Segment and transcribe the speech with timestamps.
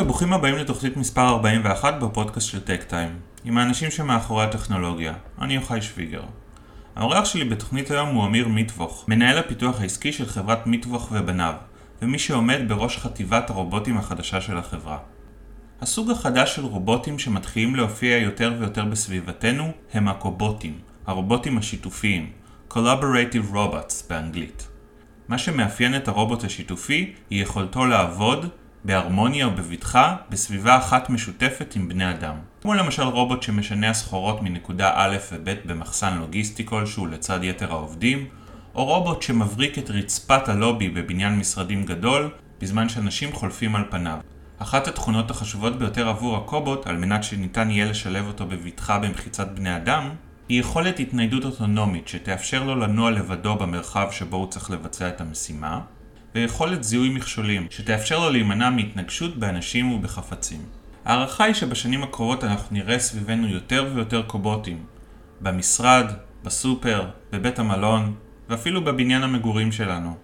[0.00, 5.14] וברוכים הבאים לתוכנית מספר 41 בפודקאסט של טק טיים, עם האנשים שמאחורי הטכנולוגיה.
[5.40, 6.22] אני יוחאי שוויגר.
[6.96, 11.54] האורח שלי בתוכנית היום הוא אמיר מיטבוך, מנהל הפיתוח העסקי של חברת מיטבוך ובניו,
[12.02, 14.98] ומי שעומד בראש חטיבת הרובוטים החדשה של החברה.
[15.80, 22.30] הסוג החדש של רובוטים שמתחילים להופיע יותר ויותר בסביבתנו הם הקובוטים, הרובוטים השיתופיים,
[22.70, 24.68] Collaborative Robots באנגלית.
[25.28, 28.48] מה שמאפיין את הרובוט השיתופי היא יכולתו לעבוד
[28.88, 32.34] בהרמוניה ובבטחה בסביבה אחת משותפת עם בני אדם.
[32.62, 38.26] כמו למשל רובוט שמשנע סחורות מנקודה א' וב' במחסן לוגיסטי כלשהו לצד יתר העובדים,
[38.74, 44.18] או רובוט שמבריק את רצפת הלובי בבניין משרדים גדול בזמן שאנשים חולפים על פניו.
[44.58, 49.76] אחת התכונות החשובות ביותר עבור הקובוט, על מנת שניתן יהיה לשלב אותו בבטחה במחיצת בני
[49.76, 50.10] אדם,
[50.48, 55.80] היא יכולת התניידות אוטונומית שתאפשר לו לנוע לבדו במרחב שבו הוא צריך לבצע את המשימה,
[56.34, 60.62] ויכולת זיהוי מכשולים שתאפשר לו להימנע מהתנגשות באנשים ובחפצים.
[61.04, 64.84] ההערכה היא שבשנים הקרובות אנחנו נראה סביבנו יותר ויותר קובוטים
[65.40, 66.12] במשרד,
[66.44, 68.14] בסופר, בבית המלון
[68.48, 70.16] ואפילו בבניין המגורים שלנו.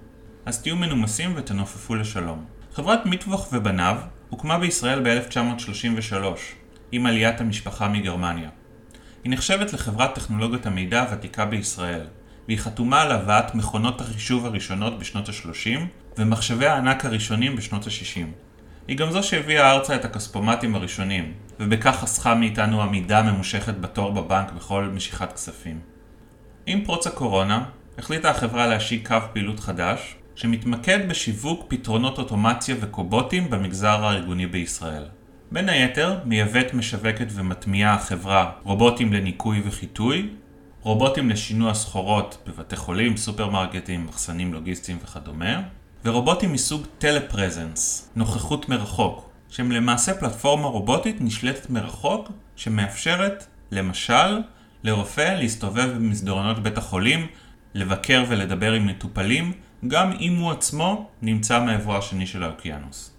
[0.46, 2.44] אז תהיו מנומסים ותנופפו לשלום.
[2.74, 3.96] חברת מטווח ובניו
[4.30, 6.14] הוקמה בישראל ב-1933
[6.92, 8.48] עם עליית המשפחה מגרמניה.
[9.24, 12.06] היא נחשבת לחברת טכנולוגיות המידע הוותיקה בישראל,
[12.48, 15.80] והיא חתומה על הבאת מכונות החישוב הראשונות בשנות ה-30
[16.18, 18.26] ומחשבי הענק הראשונים בשנות ה-60.
[18.88, 24.52] היא גם זו שהביאה ארצה את הכספומטים הראשונים, ובכך חסכה מאיתנו עמידה ממושכת בתור בבנק
[24.52, 25.80] בכל משיכת כספים.
[26.66, 27.64] עם פרוץ הקורונה,
[27.98, 35.04] החליטה החברה להשיק קו פעילות חדש, שמתמקד בשיווק פתרונות אוטומציה וקובוטים במגזר הארגוני בישראל.
[35.52, 40.28] בין היתר, מייבאת, משווקת ומטמיעה החברה רובוטים לניקוי וחיטוי,
[40.84, 45.62] רובוטים לשינוע סחורות בבתי חולים, סופרמרקטים, מחסנים לוגיסטיים וכדומה,
[46.04, 54.40] ורובוטים מסוג טלפרזנס, נוכחות מרחוק, שהם למעשה פלטפורמה רובוטית נשלטת מרחוק שמאפשרת, למשל,
[54.82, 57.26] לרופא להסתובב במסדרונות בית החולים,
[57.74, 59.52] לבקר ולדבר עם מטופלים,
[59.88, 63.10] גם אם הוא עצמו נמצא מעברו השני של האוקיינוס.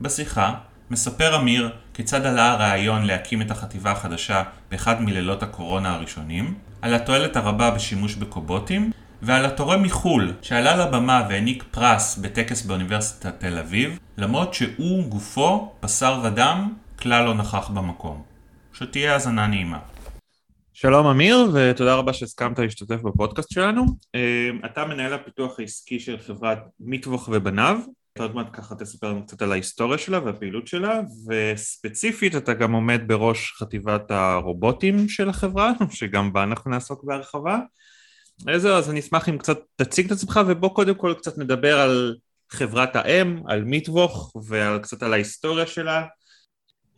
[0.00, 0.54] בשיחה
[0.90, 7.36] מספר אמיר כיצד עלה הרעיון להקים את החטיבה החדשה באחד מלילות הקורונה הראשונים, על התועלת
[7.36, 8.90] הרבה בשימוש בקובוטים,
[9.22, 16.20] ועל התורם מחו"ל שעלה לבמה והעניק פרס בטקס באוניברסיטת תל אביב, למרות שהוא, גופו, בשר
[16.24, 18.22] ודם, כלל לא נכח במקום.
[18.72, 19.78] שתהיה האזנה נעימה.
[20.72, 23.84] שלום אמיר, ותודה רבה שהסכמת להשתתף בפודקאסט שלנו.
[24.14, 27.78] אה, אתה מנהל הפיתוח העסקי של חברת מטבוך ובניו.
[28.14, 32.72] אתה עוד מעט ככה תספר לנו קצת על ההיסטוריה שלה והפעילות שלה, וספציפית אתה גם
[32.72, 37.58] עומד בראש חטיבת הרובוטים של החברה, שגם בה אנחנו נעסוק בהרחבה.
[38.56, 42.16] זהו, אז אני אשמח אם קצת תציג את עצמך, ובוא קודם כל קצת נדבר על
[42.50, 46.04] חברת האם, על מטבוך, וקצת על ההיסטוריה שלה.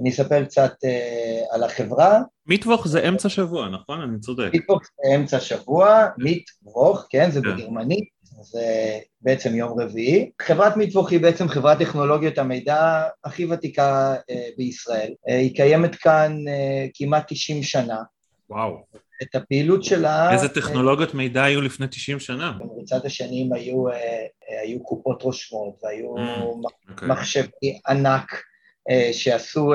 [0.01, 2.21] אני אספר קצת uh, על החברה.
[2.47, 4.01] מטבוך זה אמצע שבוע, נכון?
[4.01, 4.51] אני צודק.
[4.55, 7.57] מטבוך זה אמצע שבוע, מטבוך, כן, זה כן.
[7.57, 8.09] בגרמנית,
[8.43, 10.31] זה בעצם יום רביעי.
[10.43, 15.15] חברת מטבוך היא בעצם חברת טכנולוגיות המידע הכי ותיקה uh, בישראל.
[15.29, 16.37] Uh, היא קיימת כאן
[16.95, 18.03] כמעט 90 שנה.
[18.51, 18.77] וואו.
[19.23, 20.33] את הפעילות שלה...
[20.33, 22.53] איזה טכנולוגיות מידע היו לפני 90 שנה?
[22.59, 23.85] במרוצת השנים היו,
[24.63, 26.21] היו קופות רושמות והיו mm,
[26.91, 27.05] okay.
[27.05, 28.43] מחשבי ענק
[29.13, 29.73] שעשו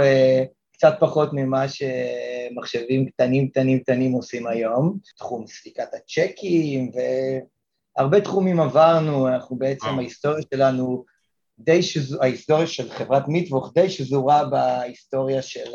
[0.74, 6.92] קצת פחות ממה שמחשבים קטנים קטנים קטנים עושים היום, תחום סליקת הצ'קים
[8.02, 10.00] והרבה תחומים עברנו, אנחנו בעצם.
[10.00, 11.06] ההיסטוריה שלנו
[11.60, 15.74] די שזו, ההיסטוריה של חברת מיטבוך די שזורה בהיסטוריה של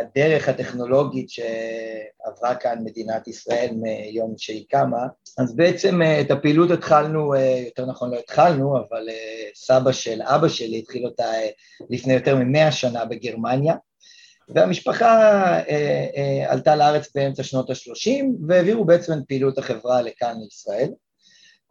[0.00, 5.06] הדרך הטכנולוגית שעברה כאן מדינת ישראל מיום שהיא קמה.
[5.38, 10.22] אז בעצם אה, את הפעילות התחלנו, אה, יותר נכון לא התחלנו, אבל אה, סבא של
[10.22, 11.32] אבא שלי התחיל אותה
[11.90, 13.74] לפני יותר ממאה שנה בגרמניה.
[14.54, 15.42] והמשפחה
[16.48, 20.90] עלתה לארץ באמצע שנות ה-30 והעבירו בעצם את פעילות החברה לכאן לישראל.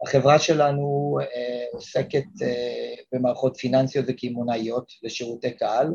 [0.02, 5.94] החברה שלנו אה, עוסקת אה, במערכות פיננסיות וקמעונאיות לשירותי קהל,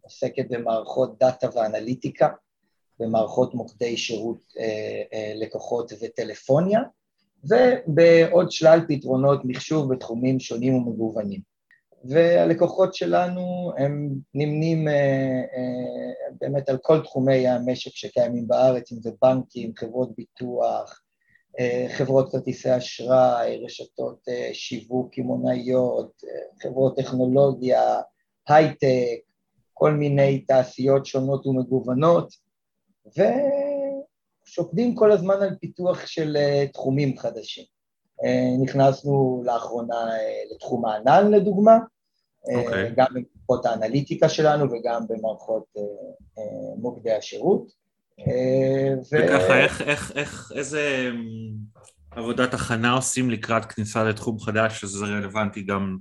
[0.00, 2.28] עוסקת במערכות דאטה ואנליטיקה,
[2.98, 6.80] במערכות מוקדי שירות אה, לקוחות וטלפוניה,
[7.44, 11.40] ובעוד שלל פתרונות מחשוב בתחומים שונים ומגוונים.
[12.04, 14.88] והלקוחות שלנו הם נמנים
[16.40, 21.02] באמת על כל תחומי המשק שקיימים בארץ, אם זה בנקים, חברות ביטוח,
[21.88, 26.30] חברות כרטיסי אשראי, רשתות אה, שיווק קמעונאיות, אה,
[26.62, 28.00] חברות טכנולוגיה,
[28.48, 29.18] הייטק,
[29.74, 32.32] כל מיני תעשיות שונות ומגוונות,
[34.46, 36.36] ושוקדים כל הזמן על פיתוח של
[36.72, 37.64] תחומים חדשים.
[38.62, 40.06] נכנסנו לאחרונה
[40.54, 42.56] לתחום הענן לדוגמה, okay.
[42.56, 42.92] אוקיי.
[42.96, 45.64] גם במערכות האנליטיקה שלנו וגם במערכות
[46.76, 47.72] מוקדי השירות.
[49.12, 49.52] וככה, ו...
[49.52, 51.10] איך, איך, איך, איזה
[52.10, 55.96] עבודת הכנה עושים לקראת כניסה לתחום חדש, שזה רלוונטי גם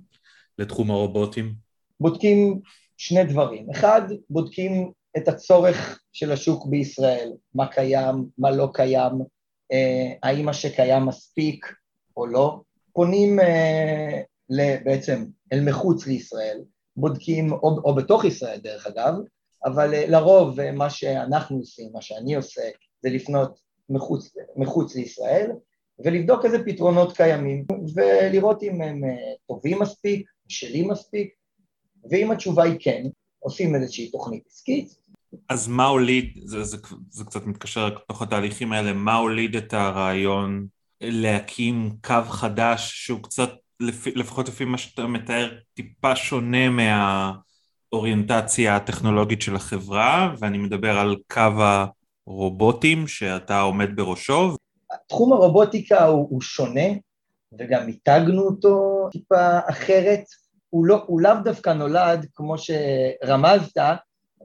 [0.60, 1.54] לתחום הרובוטים?
[2.00, 2.60] בודקים
[2.98, 3.70] שני דברים.
[3.72, 9.12] אחד, בודקים את הצורך של השוק בישראל, מה קיים, מה לא קיים,
[9.72, 11.66] אה, האם מה שקיים מספיק
[12.18, 12.62] או לא.
[12.94, 14.22] פונים אה,
[14.86, 16.60] בעצם אל מחוץ לישראל,
[16.96, 19.14] בודקים, או, או בתוך ישראל דרך אגב,
[19.66, 22.62] אבל אה, לרוב מה שאנחנו עושים, מה שאני עושה,
[23.02, 23.60] זה לפנות
[23.90, 25.52] מחוץ, מחוץ לישראל
[26.06, 27.66] ולבדוק איזה פתרונות קיימים
[27.96, 29.02] ולראות אם הם
[29.48, 31.34] טובים מספיק, בשלים מספיק,
[32.12, 33.04] ואם התשובה היא כן,
[33.40, 35.00] עושים איזושהי תוכנית עסקית.
[35.50, 36.78] אז מה הוליד, זה, זה,
[37.10, 40.68] זה קצת מתקשר לתוך התהליכים האלה, מה הוליד את הרעיון
[41.02, 46.70] להקים קו חדש שהוא קצת, לפי, לפחות לפי מה שאתה מתאר, טיפה שונה
[47.94, 51.64] מהאוריינטציה הטכנולוגית של החברה, ואני מדבר על קו
[52.28, 54.56] הרובוטים שאתה עומד בראשו.
[55.08, 56.88] תחום הרובוטיקה הוא, הוא שונה,
[57.60, 60.24] וגם מיתגנו אותו טיפה אחרת.
[60.70, 63.78] הוא, לא, הוא לאו דווקא נולד, כמו שרמזת,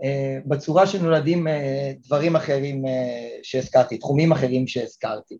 [0.04, 5.38] אה, בצורה שנולדים אה, דברים אחרים אה, שהזכרתי, תחומים אחרים שהזכרתי.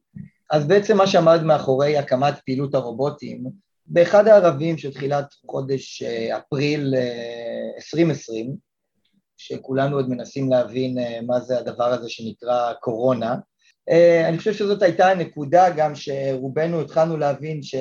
[0.51, 3.45] אז בעצם מה שעמד מאחורי הקמת פעילות הרובוטים,
[3.87, 6.03] באחד הערבים של תחילת חודש
[6.39, 6.95] אפריל
[7.77, 8.57] 2020,
[9.37, 13.37] שכולנו עוד מנסים להבין מה זה הדבר הזה שנקרא קורונה,
[14.29, 17.75] אני חושב שזאת הייתה הנקודה גם שרובנו התחלנו להבין ש...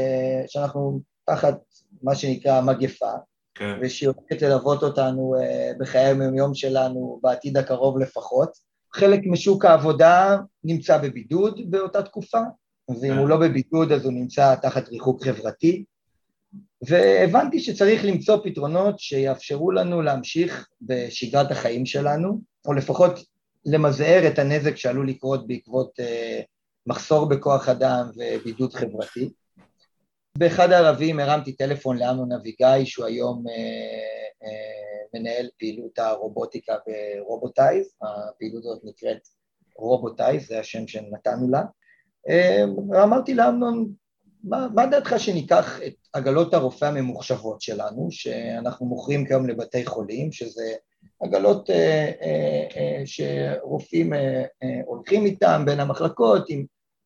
[0.47, 1.57] שאנחנו תחת
[2.01, 3.11] מה שנקרא מגפה,
[3.55, 3.77] כן.
[3.81, 5.35] ושהיא הולכת ללוות אותנו
[5.79, 8.49] בחיי היום-יום שלנו בעתיד הקרוב לפחות.
[8.93, 12.41] חלק משוק העבודה נמצא בבידוד באותה תקופה,
[12.89, 13.17] ואם כן.
[13.17, 15.83] הוא לא בבידוד אז הוא נמצא תחת ריחוק חברתי,
[16.87, 23.19] והבנתי שצריך למצוא פתרונות שיאפשרו לנו להמשיך בשגרת החיים שלנו, או לפחות
[23.65, 26.43] למזער את הנזק שעלול לקרות בעקבות uh,
[26.87, 29.29] מחסור בכוח אדם ובידוד חברתי.
[30.37, 33.53] באחד הערבים הרמתי טלפון לאמנון אביגי, שהוא היום אה,
[34.47, 39.27] אה, מנהל פעילות הרובוטיקה ברובוטייז, הפעילות הזאת נקראת
[39.75, 41.61] רובוטייז, זה השם שנתנו לה.
[42.29, 43.93] אה, ואמרתי לאמנון,
[44.43, 50.73] מה, מה דעתך שניקח את עגלות הרופא הממוחשבות שלנו, שאנחנו מוכרים כיום לבתי חולים, שזה
[51.21, 56.65] עגלות אה, אה, אה, שרופאים אה, אה, הולכים איתם בין המחלקות, עם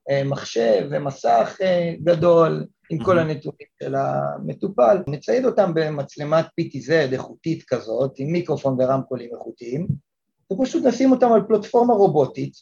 [0.09, 7.63] אה, מחשב ומסך אה, גדול, עם כל הנתונים של המטופל, נצייד אותם במצלמת PTZ איכותית
[7.67, 9.87] כזאת, עם מיקרופון ורמקולים איכותיים,
[10.53, 12.53] ופשוט נשים אותם על פלטפורמה רובוטית,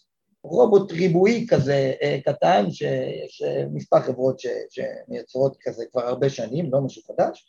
[0.50, 3.44] רובוט ריבועי כזה אה, קטן, שיש
[3.74, 7.48] מספר חברות ש, שמייצרות כזה כבר הרבה שנים, לא משהו חדש,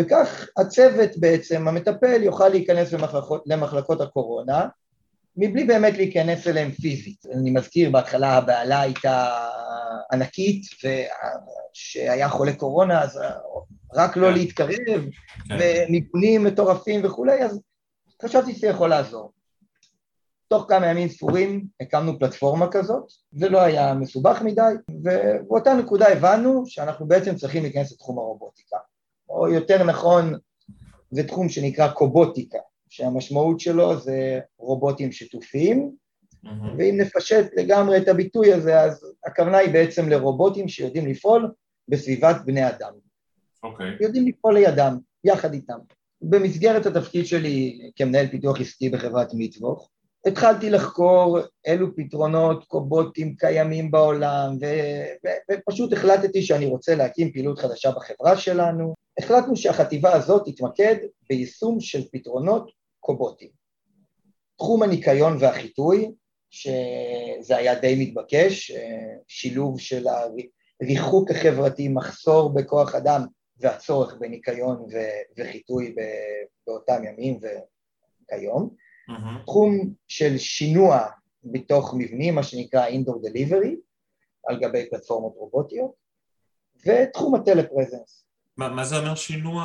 [0.00, 4.68] וכך הצוות בעצם, המטפל, יוכל להיכנס למחלקות, למחלקות הקורונה,
[5.36, 7.26] מבלי באמת להיכנס אליהם פיזית.
[7.32, 9.48] אני מזכיר, בהתחלה הבעלה הייתה
[10.12, 13.20] ענקית, ושהיה חולה קורונה, אז
[13.94, 14.32] רק לא כן.
[14.32, 15.04] להתקרב,
[15.48, 15.56] כן.
[15.60, 17.60] ומיגונים מטורפים וכולי, אז
[18.22, 19.32] חשבתי שזה יכול לעזור.
[20.52, 26.62] תוך כמה ימים ספורים הקמנו פלטפורמה כזאת, זה לא היה מסובך מדי, ובאותה נקודה הבנו
[26.66, 28.76] שאנחנו בעצם צריכים להיכנס לתחום הרובוטיקה,
[29.28, 30.34] או יותר נכון,
[31.10, 35.92] זה תחום שנקרא קובוטיקה, שהמשמעות שלו זה רובוטים שיתופיים,
[36.44, 36.48] mm-hmm.
[36.78, 41.52] ואם נפשט לגמרי את הביטוי הזה, אז הכוונה היא בעצם לרובוטים שיודעים לפעול
[41.88, 42.92] בסביבת בני אדם.
[43.62, 43.86] אוקיי.
[43.86, 44.02] Okay.
[44.02, 45.78] יודעים לפעול לידם, יחד איתם.
[46.22, 49.88] במסגרת התפקיד שלי כמנהל פיתוח עסקי בחברת מיטווך,
[50.26, 57.90] התחלתי לחקור אילו פתרונות קובוטים קיימים בעולם, ו- ופשוט החלטתי שאני רוצה להקים פעילות חדשה
[57.90, 58.94] בחברה שלנו.
[59.18, 60.96] החלטנו שהחטיבה הזאת תתמקד
[61.28, 63.48] ביישום של פתרונות קובוטים.
[64.56, 66.10] תחום הניקיון והחיטוי,
[66.50, 68.72] שזה היה די מתבקש,
[69.28, 70.06] שילוב של
[70.80, 73.26] הריחוק החברתי, מחסור בכוח אדם
[73.60, 74.86] והצורך בניקיון
[75.38, 75.94] וחיטוי
[76.66, 78.70] באותם ימים וכיום.
[79.16, 79.44] Mm-hmm.
[79.44, 81.06] תחום של שינוע
[81.44, 83.74] בתוך מבנים, מה שנקרא indoor delivery,
[84.48, 85.90] על גבי פלטפורמות רובוטיות,
[86.86, 88.24] ותחום הטלפרזנס.
[88.56, 89.64] מה, מה זה אומר שינוע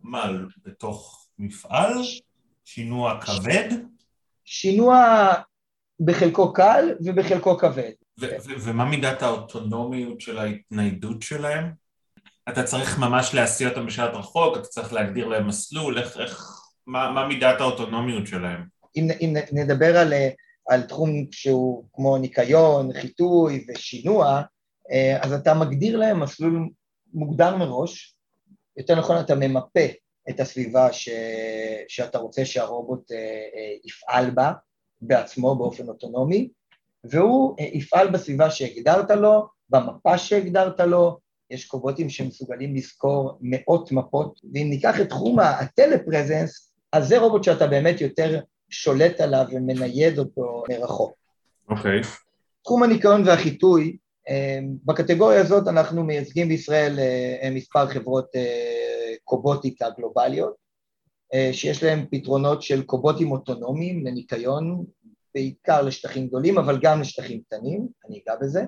[0.00, 0.32] מה,
[0.64, 1.92] בתוך מפעל?
[2.64, 3.68] שינוע כבד?
[4.44, 5.28] שינוע
[6.00, 7.92] בחלקו קל ובחלקו כבד.
[8.64, 11.72] ומה מידת האוטונומיות של ההתניידות שלהם?
[12.48, 17.10] אתה צריך ממש להסיע אותם בשעת רחוק, אתה צריך להגדיר להם מסלול, איך, איך, מה,
[17.10, 18.66] מה מידת האוטונומיות שלהם?
[18.96, 20.12] אם, אם נדבר על,
[20.68, 24.42] על תחום שהוא כמו ניקיון, חיטוי ושינוע,
[24.90, 26.68] אה, אז אתה מגדיר להם מסלול
[27.14, 28.16] מוגדר מראש,
[28.76, 29.86] יותר נכון אתה ממפה
[30.30, 31.08] את הסביבה ש...
[31.88, 34.52] שאתה רוצה שהרובוט אה, אה, יפעל בה
[35.00, 36.48] בעצמו באופן אוטונומי,
[37.04, 41.18] והוא יפעל בסביבה שהגדרת לו, במפה שהגדרת לו,
[41.50, 47.66] יש קובוטים שמסוגלים לזכור מאות מפות, ואם ניקח את תחום הטלפרזנס, אז זה רובוט שאתה
[47.66, 51.14] באמת יותר שולט עליו ומנייד אותו מרחוק.
[51.68, 52.00] אוקיי.
[52.00, 52.06] Okay.
[52.62, 53.96] תחום הניקיון והחיטוי,
[54.28, 60.66] אה, בקטגוריה הזאת אנחנו מייצגים בישראל אה, מספר חברות אה, קובוטיקה גלובליות,
[61.52, 64.84] שיש להן פתרונות של קובוטים אוטונומיים לניקיון,
[65.34, 68.64] בעיקר לשטחים גדולים, אבל גם לשטחים קטנים, אני אגע בזה,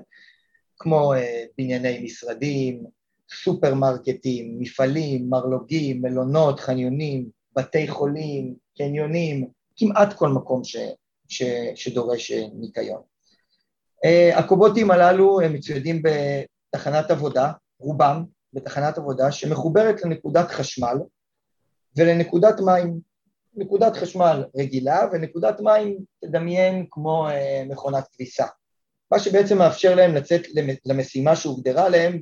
[0.77, 1.13] כמו
[1.59, 2.85] בנייני משרדים,
[3.33, 9.49] סופרמרקטים, מפעלים, מרלוגים, מלונות, חניונים, בתי חולים, קניונים,
[9.79, 10.77] כמעט כל מקום ש,
[11.29, 11.43] ש,
[11.75, 13.03] שדורש ניקיון.
[14.07, 20.99] Uh, הקובוטים הללו הם מצוידים בתחנת עבודה, רובם בתחנת עבודה שמחוברת לנקודת חשמל
[21.97, 23.09] ולנקודת מים.
[23.55, 27.33] נקודת חשמל רגילה ונקודת מים תדמיין כמו uh,
[27.73, 28.47] מכונת כביסה.
[29.13, 30.43] מה שבעצם מאפשר להם לצאת
[30.87, 32.21] למשימה שהוגדרה להם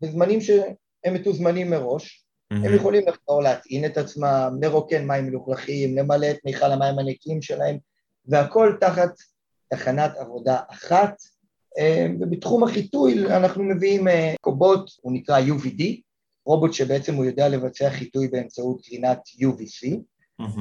[0.00, 2.26] בזמנים שהם מתוזמנים מראש.
[2.52, 2.66] Mm-hmm.
[2.66, 7.78] הם יכולים לחזור להטעין את עצמם, לרוקן מים מלוכלכים, למלא את מיכל המים הנקיים שלהם,
[8.26, 9.10] והכל תחת
[9.68, 11.14] תחנת עבודה אחת,
[11.78, 15.82] אה, ובתחום החיטוי אנחנו מביאים אה, קובוט, הוא נקרא UVD,
[16.46, 19.96] רובוט שבעצם הוא יודע לבצע חיטוי באמצעות קרינת UVC,
[20.42, 20.60] mm-hmm.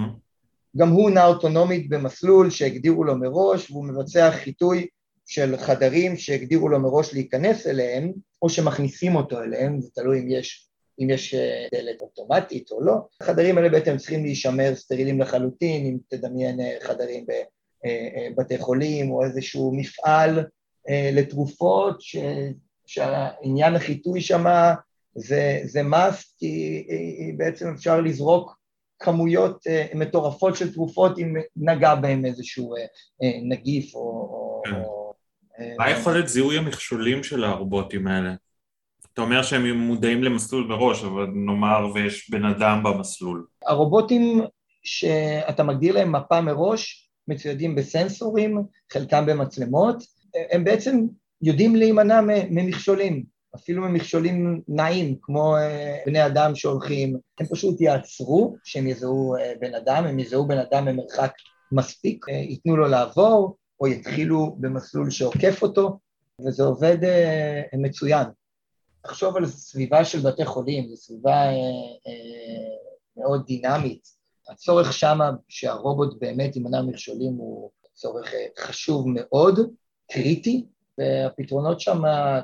[0.78, 4.88] גם הוא נע אוטונומית במסלול שהגדירו לו מראש, והוא מבצע חיטוי
[5.26, 10.69] של חדרים שהגדירו לו מראש להיכנס אליהם, או שמכניסים אותו אליהם, זה תלוי אם יש,
[11.00, 12.94] אם יש אה, דלת אוטומטית או לא.
[13.22, 17.32] החדרים האלה בעצם צריכים להישמר סטרילים לחלוטין, אם תדמיין חדרים ב...
[17.86, 20.40] אה, אה, חולים או איזשהו מפעל
[20.90, 22.16] אה, לתרופות ש,
[22.86, 24.46] שהעניין החיטוי שם
[25.16, 26.88] זה, זה must כי
[27.38, 28.60] בעצם אפשר לזרוק
[29.00, 29.64] כמויות
[29.96, 32.74] מטורפות של תרופות אם נגע בהם איזשהו
[33.50, 34.62] נגיף או...
[34.66, 34.76] כן.
[34.76, 35.14] או
[35.78, 35.86] מה
[36.26, 38.34] זיהוי המכשולים של הרובוטים האלה?
[39.14, 43.46] אתה אומר שהם מודעים למסלול מראש, אבל נאמר ויש בן אדם במסלול.
[43.66, 44.42] הרובוטים
[44.84, 48.64] שאתה מגדיר להם מפה מראש, מצוידים בסנסורים,
[48.94, 50.04] חלקם במצלמות,
[50.52, 51.06] הם בעצם
[51.42, 53.24] יודעים להימנע ממכשולים,
[53.56, 59.76] אפילו ממכשולים נעים, כמו אה, בני אדם שהולכים, הם פשוט יעצרו, שהם יזהו אה, בן
[59.76, 61.32] אדם, הם יזהו בן אדם במרחק
[61.72, 66.00] מספיק, אה, ייתנו לו לעבור, או יתחילו במסלול שעוקף אותו,
[66.46, 66.98] וזה עובד
[67.74, 68.26] מצוין.
[69.04, 71.50] תחשוב על סביבה של בתי חולים, זו סביבה
[73.18, 79.60] מאוד דינמית, הצורך שמה שהרובוט באמת יימנע מכשולים הוא צורך אה, חשוב מאוד,
[80.12, 80.66] קריטי,
[80.98, 82.02] והפתרונות שם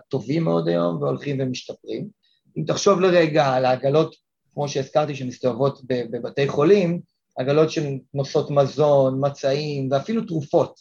[0.09, 2.09] טובים מאוד היום והולכים ומשתפרים.
[2.57, 4.15] אם תחשוב לרגע על העגלות,
[4.53, 7.01] כמו שהזכרתי, שמסתובבות בבתי חולים,
[7.37, 10.79] עגלות שנושאות מזון, מצעים ואפילו תרופות.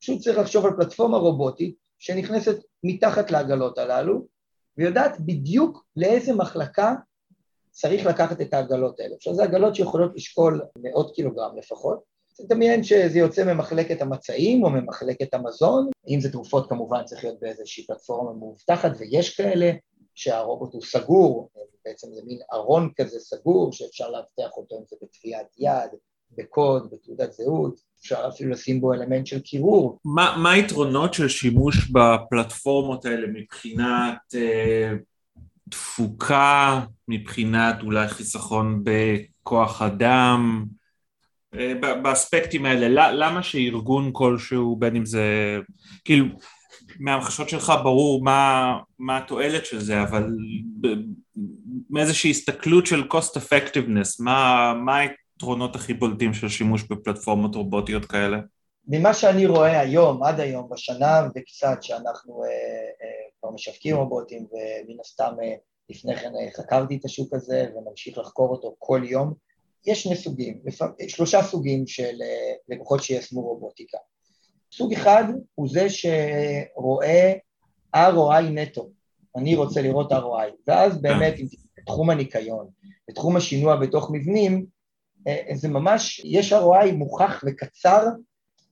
[0.00, 4.26] פשוט צריך לחשוב על פלטפורמה רובוטית שנכנסת מתחת לעגלות הללו,
[4.78, 6.94] ויודעת בדיוק לאיזה מחלקה
[7.70, 9.14] צריך לקחת את העגלות האלה.
[9.14, 12.14] עכשיו, זה עגלות שיכולות לשקול מאות קילוגרם לפחות.
[12.36, 17.86] תדמיין שזה יוצא ממחלקת המצעים או ממחלקת המזון, אם זה תרופות כמובן צריך להיות באיזושהי
[17.86, 19.72] פלטפורמה מאובטחת ויש כאלה
[20.14, 21.50] שהרובוט הוא סגור,
[21.84, 25.90] בעצם זה מין ארון כזה סגור שאפשר לאבטח אותו אם זה בטביעת יד,
[26.38, 29.98] בקוד, בתעודת זהות, אפשר אפילו לשים בו אלמנט של קירור.
[30.04, 34.92] מה, מה היתרונות של שימוש בפלטפורמות האלה מבחינת אה,
[35.70, 40.64] תפוקה מבחינת אולי חיסכון בכוח אדם,
[41.54, 45.58] אה, באספקטים האלה, למה שארגון כלשהו, בין אם זה,
[46.04, 46.26] כאילו,
[47.00, 50.36] מהמחשות שלך ברור מה, מה התועלת של זה, אבל
[51.90, 54.98] מאיזושהי הסתכלות של cost effectiveness, מה, מה
[55.34, 58.38] היתרונות הכי בולטים של שימוש בפלטפורמות רובוטיות כאלה?
[58.88, 65.00] ממה שאני רואה היום, עד היום, בשנה וקצת שאנחנו אה, אה, כבר משווקים רובוטים ומן
[65.00, 65.54] הסתם אה,
[65.90, 69.34] לפני כן אה, חקרתי את השוק הזה וממשיך לחקור אותו כל יום,
[69.86, 70.60] יש שני סוגים,
[71.08, 73.98] שלושה סוגים של אה, לקוחות שיישמו רובוטיקה.
[74.72, 75.24] סוג אחד
[75.54, 77.32] הוא זה שרואה
[77.96, 78.88] ROI נטו,
[79.36, 81.34] אני רוצה לראות ROI, ואז באמת
[81.86, 82.68] תחום הניקיון
[83.10, 84.66] ותחום השינוע בתוך מבנים,
[85.54, 88.06] זה ממש, יש ROI מוכח וקצר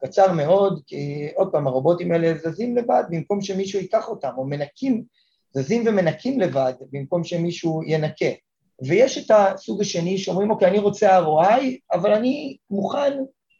[0.04, 5.04] קצר מאוד, כי עוד פעם, הרובוטים האלה זזים לבד במקום שמישהו ייקח אותם, או מנקים,
[5.54, 8.26] זזים ומנקים לבד במקום שמישהו ינקה.
[8.86, 13.12] ויש את הסוג השני שאומרים, אוקיי, אני רוצה ROI, אבל אני מוכן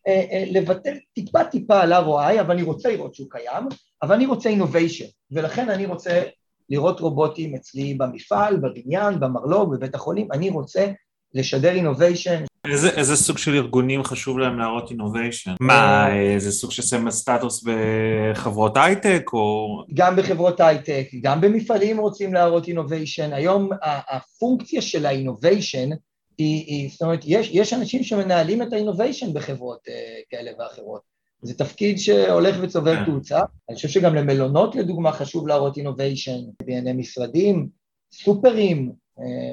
[0.08, 3.64] אה, אה, לבטל טיפה טיפה על ROI, אבל אני רוצה לראות שהוא קיים,
[4.02, 6.22] אבל אני רוצה innovation, ולכן אני רוצה
[6.70, 10.86] לראות רובוטים אצלי במפעל, בבניין, במרלוג, בבית החולים, אני רוצה
[11.34, 12.44] לשדר innovation.
[12.66, 15.54] איזה, איזה סוג של ארגונים חשוב להם להראות innovation?
[15.60, 19.82] מה, איזה סוג סמל סטטוס בחברות הייטק או...
[19.94, 23.32] גם בחברות הייטק, גם במפעלים רוצים להראות innovation.
[23.32, 25.90] היום הפונקציה של ה innovation
[26.38, 29.90] היא, היא, זאת אומרת, יש, יש אנשים שמנהלים את ה innovation בחברות אה,
[30.30, 31.00] כאלה ואחרות.
[31.42, 33.04] זה תפקיד שהולך וצובר כן.
[33.04, 33.40] תאוצה.
[33.68, 37.68] אני חושב שגם למלונות, לדוגמה, חשוב להראות אינוביישן בענייני משרדים,
[38.12, 38.92] סופרים,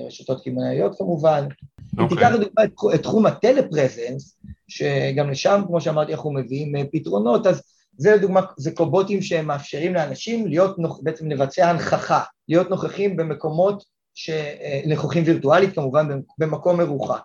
[0.07, 1.43] רשתות קמעונאיות כמובן.
[1.43, 2.03] אם okay.
[2.03, 2.17] אוקיי.
[2.17, 7.61] תיקח לדוגמה את, את תחום הטלפרזנס, שגם לשם, כמו שאמרתי, אנחנו מביאים uh, פתרונות, אז
[7.97, 15.23] זה לדוגמה, זה קובוטים שמאפשרים לאנשים להיות, נוח, בעצם לבצע הנכחה, להיות נוכחים במקומות שנכוחים
[15.25, 17.21] וירטואלית כמובן במקום מרוחק.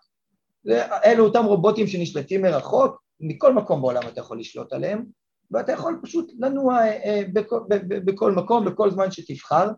[1.05, 5.05] אלו אותם רובוטים שנשלטים מרחוק, מכל מקום בעולם אתה יכול לשלוט עליהם,
[5.51, 9.69] ואתה יכול פשוט לנוע אה, בכל, בכל מקום, בכל זמן שתבחר.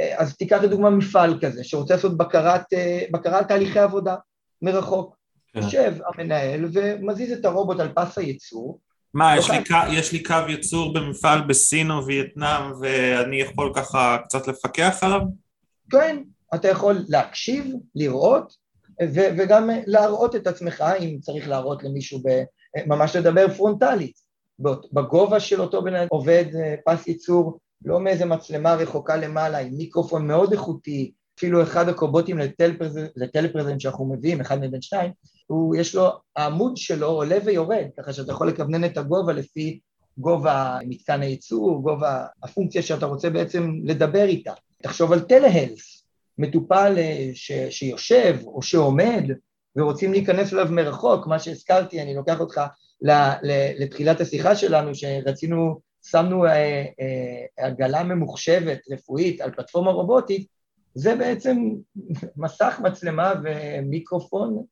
[0.00, 4.14] אה, אז תיקח לדוגמה מפעל כזה, שרוצה לעשות בקרת, אה, בקרת תהליכי עבודה
[4.62, 5.16] מרחוק.
[5.52, 5.60] כן.
[5.60, 5.94] יושב.
[6.06, 8.80] המנהל ומזיז את הרובוט על פס הייצור.
[9.14, 9.58] מה, יש לי,
[9.90, 15.20] יש לי קו ייצור במפעל בסין או וייטנאם ואני יכול ככה קצת לפקח עליו?
[15.90, 16.22] כן,
[16.54, 18.52] אתה יכול להקשיב, לראות,
[19.02, 22.42] ו- וגם להראות את עצמך, אם צריך להראות למישהו, ב-
[22.86, 24.30] ממש לדבר פרונטלית.
[24.92, 30.26] בגובה של אותו בן עובד אה, פס ייצור, לא מאיזה מצלמה רחוקה למעלה, עם מיקרופון
[30.26, 32.38] מאוד איכותי, אפילו אחד הקובוטים
[33.16, 35.12] לטלפרזנט שאנחנו מביאים, אחד מבין שניים,
[35.46, 39.80] הוא, יש לו, העמוד שלו עולה ויורד, ככה שאתה יכול לכוונן את הגובה לפי
[40.18, 44.52] גובה מתקן הייצור, גובה הפונקציה שאתה רוצה בעצם לדבר איתה.
[44.82, 46.04] תחשוב על טלהלס,
[46.38, 49.24] מטופל אה, ש, שיושב או שעומד
[49.76, 52.60] ורוצים להיכנס אליו מרחוק, מה שהזכרתי, אני לוקח אותך
[53.80, 60.46] לתחילת השיחה שלנו, שרצינו, שמנו אה, אה, עגלה ממוחשבת רפואית על פלטפורמה רובוטית,
[60.94, 61.58] זה בעצם
[62.42, 64.64] מסך מצלמה ומיקרופון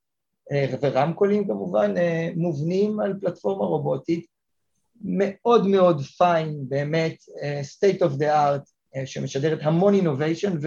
[0.80, 1.94] ורמקולים כמובן
[2.36, 4.26] מובנים על פלטפורמה רובוטית,
[5.00, 7.16] מאוד מאוד פיין, באמת,
[7.62, 8.72] state of the art,
[9.04, 10.66] שמשדרת המון innovation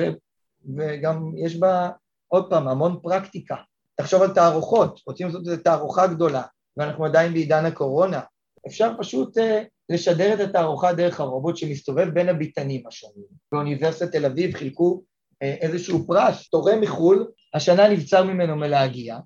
[0.75, 1.89] וגם יש בה,
[2.27, 3.55] עוד פעם, המון פרקטיקה.
[3.95, 6.41] תחשוב על תערוכות, רוצים לעשות איזו תערוכה גדולה,
[6.77, 8.21] ואנחנו עדיין בעידן הקורונה.
[8.67, 9.41] אפשר פשוט uh,
[9.89, 13.25] לשדר את התערוכה דרך הרובוט שמסתובב בין הביתנים השונים.
[13.51, 15.01] באוניברסיטת תל אביב חילקו
[15.33, 19.17] uh, איזשהו פרס, תורם מחו"ל, השנה נבצר ממנו מלהגיע,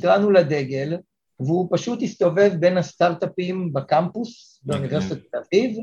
[0.00, 0.96] קראנו לדגל,
[1.40, 5.76] והוא פשוט הסתובב בין הסטארט-אפים בקמפוס באוניברסיטת תל אביב,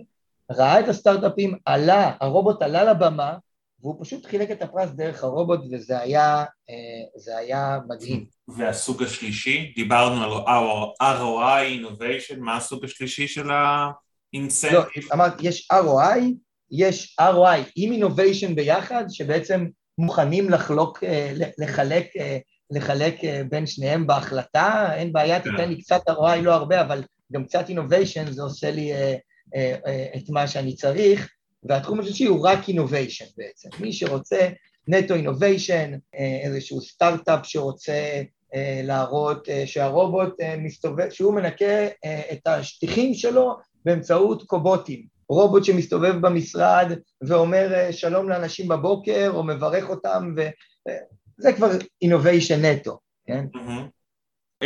[0.52, 3.38] ראה את הסטארט-אפים, עלה, הרובוט עלה לבמה,
[3.82, 8.26] והוא פשוט חילק את הפרס דרך הרובוט, וזה היה, אה, היה מדהים.
[8.48, 10.24] והסוג השלישי, דיברנו
[10.98, 13.50] על ROI, Innovation, מה הסוג השלישי של
[14.34, 14.74] ה-Incent?
[14.74, 16.22] לא, אמרת, יש ROI,
[16.72, 19.65] יש ROI עם Innovation ביחד, שבעצם
[19.98, 22.38] מוכנים לחלוק, אה, לחלק, אה,
[22.72, 23.15] לחלק
[23.50, 25.52] בין שניהם בהחלטה, אין בעיה, כן.
[25.52, 28.91] תיתן לי קצת ROI, לא הרבה, אבל גם קצת innovation, זה עושה לי
[30.15, 31.30] את מה שאני צריך.
[31.63, 33.70] והתחום השלישי הוא רק innovation בעצם.
[33.80, 34.50] מי שרוצה
[34.88, 38.22] נטו innovation, אה, איזשהו סטארט-אפ שרוצה
[38.56, 41.88] אה, להראות אה, שהרובוט מסתובב, שהוא מנקה
[42.32, 45.12] את השטיחים שלו באמצעות קובוטים.
[45.30, 46.91] רובוט שמסתובב במשרד
[47.22, 51.70] ואומר שלום לאנשים בבוקר או מברך אותם, וזה כבר
[52.02, 53.46] innovation נטו, כן?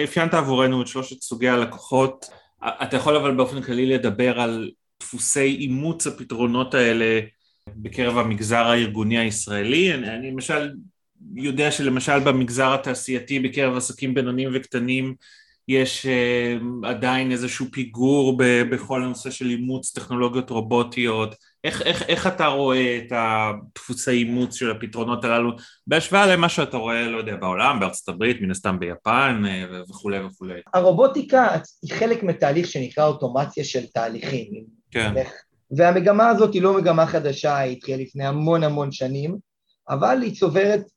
[0.03, 2.29] אפיינת עבורנו את שלושת סוגי הלקוחות.
[2.63, 7.19] אתה יכול אבל באופן כללי לדבר על דפוסי אימוץ הפתרונות האלה
[7.69, 9.93] בקרב המגזר הארגוני הישראלי.
[9.93, 10.71] אני, אני למשל
[11.35, 15.15] יודע שלמשל במגזר התעשייתי בקרב עסקים בינוניים וקטנים
[15.67, 18.37] יש uh, עדיין איזשהו פיגור
[18.71, 21.35] בכל הנושא של אימוץ טכנולוגיות רובוטיות.
[21.63, 25.51] איך, איך, איך אתה רואה את הדפוסי אימוץ של הפתרונות הללו
[25.87, 30.59] בהשוואה למה שאתה רואה, לא יודע, בעולם, בארצות הברית, מן הסתם ביפן אה, וכולי וכולי?
[30.73, 34.63] הרובוטיקה היא חלק מתהליך שנקרא אוטומציה של תהליכים.
[34.91, 35.13] כן.
[35.71, 39.37] והמגמה הזאת היא לא מגמה חדשה, היא התחילה לפני המון המון שנים,
[39.89, 40.94] אבל היא צוברת אה, אה,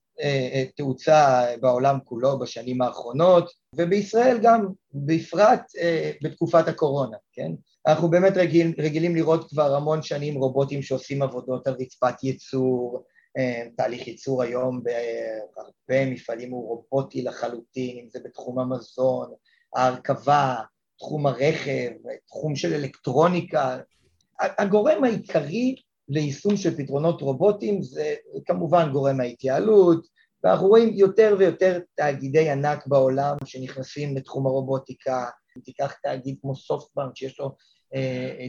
[0.76, 7.52] תאוצה בעולם כולו בשנים האחרונות, ובישראל גם, בפרט אה, בתקופת הקורונה, כן?
[7.86, 13.04] אנחנו באמת רגיל, רגילים לראות כבר המון שנים רובוטים שעושים עבודות על רצפת ייצור,
[13.38, 19.30] אה, תהליך ייצור היום בהרבה מפעלים הוא רובוטי לחלוטין, אם זה בתחום המזון,
[19.76, 20.56] ההרכבה,
[20.98, 21.90] תחום הרכב,
[22.26, 23.78] תחום של אלקטרוניקה.
[24.40, 25.74] הגורם העיקרי
[26.08, 28.14] ליישום של פתרונות רובוטיים זה
[28.46, 30.06] כמובן גורם ההתייעלות,
[30.44, 37.16] ואנחנו רואים יותר ויותר תאגידי ענק בעולם שנכנסים לתחום הרובוטיקה, אם תיקח תאגיד כמו סופטבנק
[37.16, 37.50] שיש לו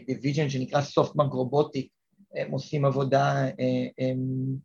[0.07, 1.88] division אה, שנקרא SoftBank Robotics,
[2.35, 3.51] הם עושים עבודה uh,
[4.01, 4.59] um,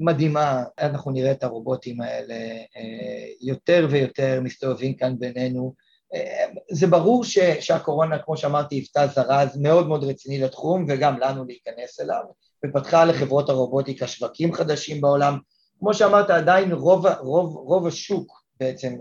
[0.00, 2.34] מדהימה, אנחנו נראה את הרובוטים האלה
[2.76, 5.74] אה, יותר ויותר מסתובבים כאן בינינו.
[6.14, 11.44] אה, זה ברור ש, שהקורונה, כמו שאמרתי, היוותה זרז מאוד מאוד רציני לתחום וגם לנו
[11.44, 12.22] להיכנס אליו,
[12.66, 15.38] ופתחה לחברות הרובוטיקה שווקים חדשים בעולם.
[15.78, 18.96] כמו שאמרת, עדיין רוב, רוב, רוב השוק בעצם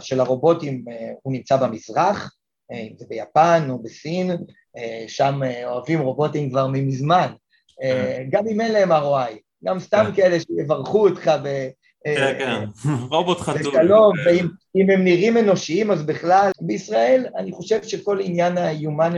[0.00, 0.84] של הרובוטים
[1.22, 2.34] הוא נמצא במזרח,
[2.72, 4.30] אם זה ביפן או בסין,
[5.08, 7.32] שם אוהבים רובוטים כבר ממזמן,
[8.30, 10.22] גם אם אין להם ROI, גם סתם כן.
[10.22, 11.68] כאלה שיברכו אותך ב...
[12.04, 12.64] כן, כן,
[13.10, 13.72] רובוט חתול.
[13.72, 19.14] בשלום, ואם הם נראים אנושיים אז בכלל, בישראל אני חושב שכל עניין ה-human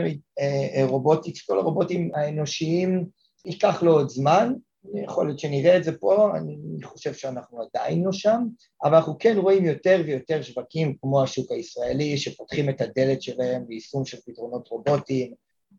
[0.89, 3.05] robotics, כל הרובוטים האנושיים,
[3.47, 4.53] ייקח לו עוד זמן,
[4.95, 8.43] יכול להיות שנראה את זה פה, אני חושב שאנחנו עדיין לא שם,
[8.85, 14.07] אבל אנחנו כן רואים יותר ויותר שווקים כמו השוק הישראלי, שפותחים את הדלת שלהם ליישום
[14.07, 15.33] של פתרונות רובוטיים.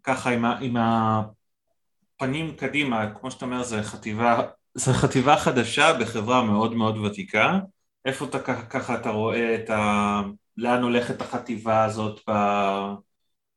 [0.03, 0.75] ככה עם, ה, עם
[2.15, 4.41] הפנים קדימה, כמו שאתה אומר, זו חטיבה,
[4.75, 7.59] זו חטיבה חדשה בחברה מאוד מאוד ותיקה.
[8.05, 10.21] איפה אתה ככה אתה רואה את ה...
[10.57, 12.33] לאן הולכת החטיבה הזאת ב...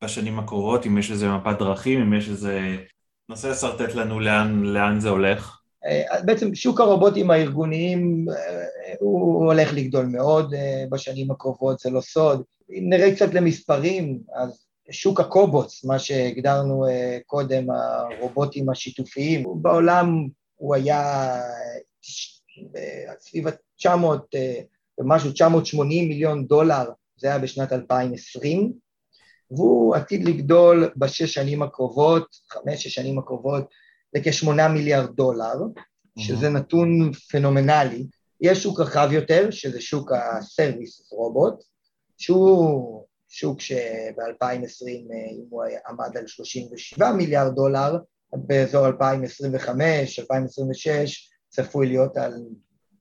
[0.05, 2.77] בשנים הקרובות, אם יש איזה מפת דרכים, אם יש איזה
[3.29, 5.59] נסה לשרטט לנו לאן, לאן זה הולך.
[5.85, 8.65] אה, בעצם שוק הרובוטים הארגוניים אה,
[9.01, 12.43] הוא הולך לגדול מאוד אה, בשנים הקרובות, זה לא סוד.
[12.71, 16.85] אם נראה קצת למספרים, אז שוק הקובוץ, מה שהגדרנו
[17.27, 20.29] קודם, הרובוטים השיתופיים, בעולם
[20.59, 21.35] הוא היה
[23.21, 23.89] סביב ה-900
[25.01, 28.73] ומשהו, 980 מיליון דולר, זה היה בשנת 2020,
[29.51, 33.65] והוא עתיד לגדול בשש שנים הקרובות, חמש-שש שנים הקרובות,
[34.15, 35.55] לכשמונה מיליארד דולר,
[36.19, 38.07] שזה נתון פנומנלי.
[38.41, 41.55] יש שוק רחב יותר, שזה שוק ה service robot,
[42.19, 45.13] שהוא שוק שב-2020
[45.51, 47.97] הוא עמד על 37 מיליארד דולר,
[48.33, 52.35] באזור 2025, 2026, צפוי להיות על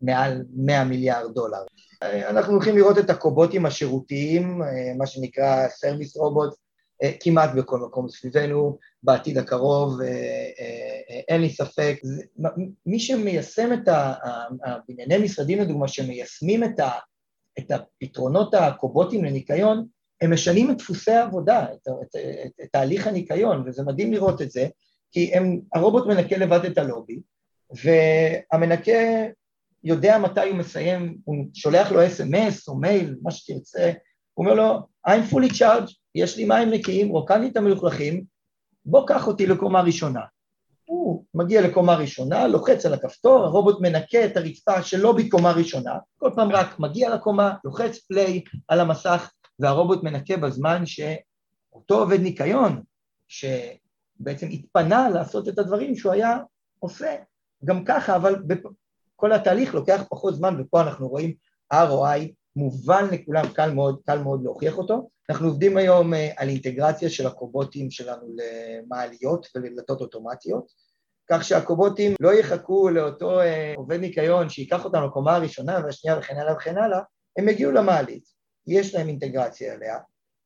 [0.02, 1.64] מעל 100 מיליארד דולר.
[2.02, 4.62] אנחנו הולכים לראות את הקובוטים השירותיים,
[4.98, 6.54] מה שנקרא service robot,
[7.20, 10.00] כמעט בכל מקום סביבנו, בעתיד הקרוב,
[11.28, 12.00] אין לי ספק.
[12.86, 13.90] מי שמיישם את.
[14.66, 16.90] הבנייני משרדים לדוגמה, שמיישמים את, ה,
[17.60, 19.88] את הפתרונות הקובוטים לניקיון,
[20.22, 24.52] הם משנים את דפוסי העבודה, את, את, את, את תהליך הניקיון, וזה מדהים לראות את
[24.52, 24.68] זה,
[25.12, 27.20] כי הם, הרובוט מנקה לבד את הלובי,
[27.72, 29.28] והמנקה
[29.84, 33.92] יודע מתי הוא מסיים, הוא שולח לו אס.אם.אס או מייל, מה שתרצה,
[34.34, 38.24] הוא אומר לו, I'm fully charged, יש לי מים נקיים, רוקן לי את המלוכלכים,
[38.86, 40.22] בוא קח אותי לקומה ראשונה.
[40.86, 46.30] הוא מגיע לקומה ראשונה, לוחץ על הכפתור, הרובוט מנקה את הרצפה שלא בקומה ראשונה, כל
[46.36, 52.82] פעם רק מגיע לקומה, לוחץ פליי על המסך, והרובוט מנקה בזמן שאותו עובד ניקיון,
[54.20, 56.38] שבעצם התפנה לעשות את הדברים שהוא היה
[56.80, 57.16] עושה
[57.66, 58.36] גם ככה, אבל
[59.16, 61.34] כל התהליך לוקח פחות זמן, ופה אנחנו רואים
[61.74, 65.10] ROI מובן לכולם, קל מאוד, קל מאוד להוכיח אותו.
[65.30, 70.72] אנחנו עובדים היום אה, על אינטגרציה של הקובוטים שלנו למעליות ולדלתות אוטומטיות,
[71.30, 76.54] כך שהקובוטים לא יחכו לאותו אה, עובד ניקיון שייקח אותם לקומה הראשונה והשנייה וכן הלאה
[76.54, 77.00] וכן הלאה,
[77.38, 78.24] הם יגיעו למעלית,
[78.68, 79.98] יש להם אינטגרציה אליה,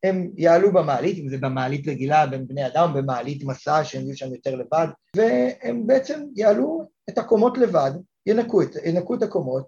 [0.03, 4.33] הם יעלו במעלית, אם זה במעלית רגילה בין בני אדם, במעלית מסע שהם יהיו שם
[4.33, 7.91] יותר לבד, והם בעצם יעלו את הקומות לבד,
[8.25, 9.67] ינקו את, ינקו את הקומות,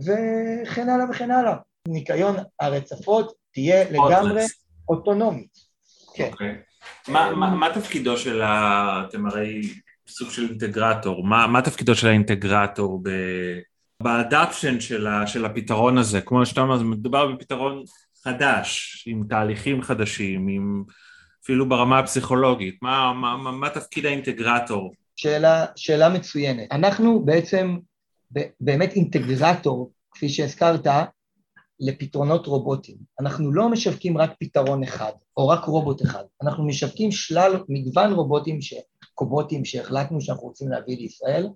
[0.00, 1.56] וכן הלאה וכן הלאה.
[1.88, 4.42] ניקיון הרצפות תהיה לגמרי
[4.88, 5.50] אוטונומית.
[6.14, 6.28] כן.
[6.28, 6.32] Okay.
[6.32, 6.56] אוקיי.
[7.08, 9.04] מה, מה, מה תפקידו של ה...
[9.08, 9.62] אתם הרי
[10.08, 13.10] סוג של אינטגרטור, מה, מה תפקידו של האינטגרטור ב...
[14.02, 16.20] באדפשן של, ה, של הפתרון הזה?
[16.20, 17.84] כמו שאתה אומר, מדובר בפתרון
[18.24, 20.84] חדש, עם תהליכים חדשים, עם...
[21.44, 22.78] אפילו ברמה הפסיכולוגית.
[22.82, 24.92] מה, מה, מה, מה תפקיד האינטגרטור?
[25.16, 26.72] שאלה, שאלה מצוינת.
[26.72, 27.78] אנחנו בעצם
[28.60, 30.86] באמת אינטגרטור, כפי שהזכרת,
[31.80, 32.98] לפתרונות רובוטיים.
[33.20, 38.62] אנחנו לא משווקים רק פתרון אחד, או רק רובוט אחד, אנחנו משווקים שלל, מגוון רובוטים,
[38.62, 38.74] ש...
[39.20, 41.48] קובוטים שהחלטנו שאנחנו רוצים להביא לישראל,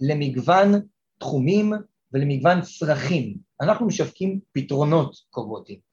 [0.00, 0.72] למגוון
[1.18, 1.72] תחומים
[2.12, 3.36] ולמגוון צרכים.
[3.60, 5.89] אנחנו משווקים פתרונות קובוטים.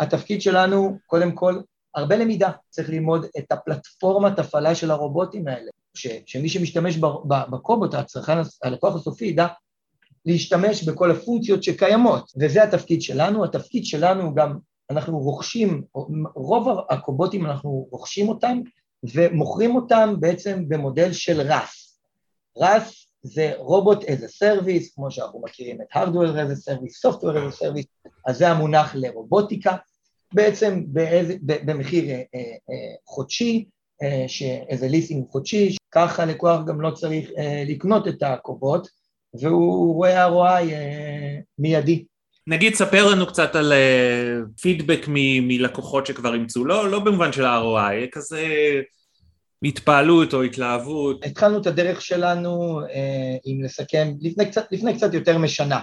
[0.00, 1.60] התפקיד שלנו, קודם כל,
[1.94, 8.38] הרבה למידה, צריך ללמוד את הפלטפורמת הפעלה של הרובוטים האלה, ש, שמי שמשתמש בקובוט, הצרכן,
[8.62, 9.46] הלקוח הסופי, ידע
[10.26, 13.44] להשתמש בכל הפונקציות שקיימות, וזה התפקיד שלנו.
[13.44, 14.58] התפקיד שלנו גם,
[14.90, 15.82] אנחנו רוכשים,
[16.34, 18.60] רוב הקובוטים אנחנו רוכשים אותם
[19.14, 22.00] ומוכרים אותם בעצם במודל של רס.
[22.58, 27.36] רס זה רובוט as a service, כמו שאנחנו מכירים את hardware as a service, software
[27.36, 29.76] as a service, אז זה המונח לרובוטיקה,
[30.34, 33.64] בעצם באיזה, במחיר אה, אה, חודשי,
[34.02, 34.26] אה,
[34.68, 38.88] איזה ליסינג חודשי, ככה לקוח גם לא צריך אה, לקנות את הקובות,
[39.40, 40.64] והוא רואה ROI
[41.58, 42.04] מיידי.
[42.46, 43.72] נגיד, ספר לנו קצת על
[44.60, 45.04] פידבק
[45.42, 48.46] מלקוחות שכבר אימצו, לא, לא במובן של ה-ROI, כזה
[49.64, 51.24] התפעלות או התלהבות.
[51.24, 52.80] התחלנו את הדרך שלנו,
[53.46, 55.80] אם לסכם, לפני קצת, לפני קצת יותר משנה.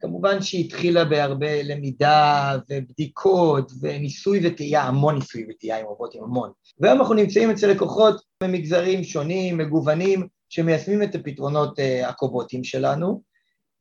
[0.00, 6.50] כמובן שהיא התחילה בהרבה למידה ובדיקות וניסוי וטעייה, המון ניסוי וטעייה עם רובוטים, המון.
[6.80, 13.22] והיום אנחנו נמצאים אצל לקוחות ממגזרים שונים, מגוונים, שמיישמים את הפתרונות uh, הקובוטים שלנו,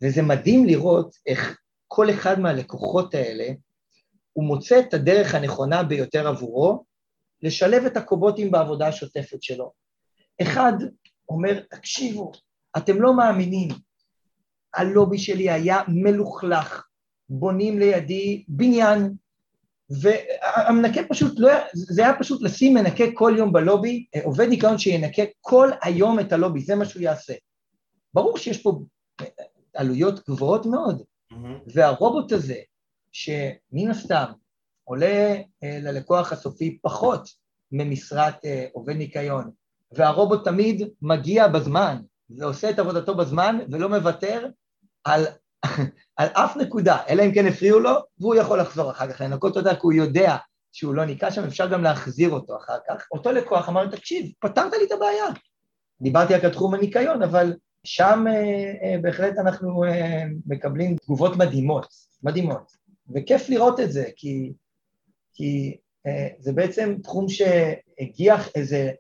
[0.04, 3.48] וזה מדהים לראות איך כל אחד מהלקוחות האלה,
[4.34, 6.84] הוא מוצא את הדרך הנכונה ביותר עבורו
[7.42, 9.72] לשלב את הקובוטים בעבודה השוטפת שלו.
[10.42, 10.74] אחד
[11.30, 12.32] אומר, תקשיבו,
[12.78, 13.70] אתם לא מאמינים,
[14.74, 16.88] הלובי שלי היה מלוכלך,
[17.30, 19.14] בונים לידי בניין,
[19.90, 25.70] והמנקה פשוט לא זה היה פשוט לשים מנקה כל יום בלובי, עובד ניקיון שינקה כל
[25.82, 27.34] היום את הלובי, זה מה שהוא יעשה.
[28.14, 28.80] ברור שיש פה
[29.74, 31.36] עלויות גבוהות מאוד, mm-hmm.
[31.74, 32.60] והרובוט הזה,
[33.12, 34.32] שמן הסתם
[34.88, 37.30] עולה אה, ללקוח הסופי פחות
[37.72, 39.52] ממשרת אה, עובד ניקיון,
[39.92, 41.98] והרובוט תמיד מגיע בזמן,
[42.30, 44.48] ועושה את עבודתו בזמן ולא מוותר
[45.04, 45.26] על,
[46.18, 49.76] על אף נקודה, אלא אם כן הפריעו לו, והוא יכול לחזור אחר כך לנקות אותה,
[49.76, 50.36] כי הוא יודע
[50.72, 53.08] שהוא לא ניקה שם, אפשר גם להחזיר אותו אחר כך.
[53.12, 55.26] אותו לקוח אמר, תקשיב, פתרת לי את הבעיה.
[56.02, 58.34] דיברתי רק על תחום הניקיון, אבל שם אה,
[58.84, 61.88] אה, בהחלט אנחנו אה, מקבלים תגובות מדהימות,
[62.24, 62.72] מדהימות.
[63.16, 64.54] וכיף לראות את זה, כי,
[65.38, 68.92] כי אה, זה בעצם תחום שהגיח איזה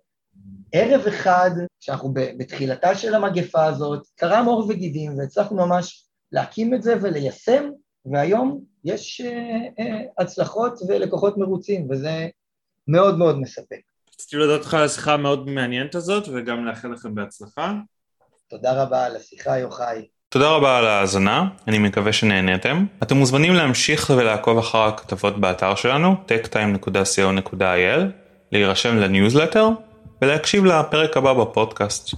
[0.71, 6.95] ערב אחד, שאנחנו בתחילתה של המגפה הזאת, קרם עור וגידים והצלחנו ממש להקים את זה
[7.01, 7.69] וליישם,
[8.05, 9.83] והיום יש uh, uh,
[10.17, 12.27] הצלחות ולקוחות מרוצים, וזה
[12.87, 13.79] מאוד מאוד מספק.
[14.15, 17.73] רציתי להודות לך על השיחה המאוד מעניינת הזאת, וגם לאחל לכם בהצלחה.
[18.47, 20.07] תודה רבה על השיחה, יוחאי.
[20.29, 22.85] תודה רבה על ההאזנה, אני מקווה שנהניתם.
[23.03, 28.01] אתם מוזמנים להמשיך ולעקוב אחר הכתבות באתר שלנו, techtime.co.il,
[28.51, 29.69] להירשם לניוזלטר
[30.21, 32.15] ולהקשיב לפרק הבא בפודקאסט.